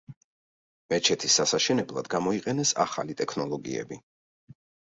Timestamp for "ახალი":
2.89-3.19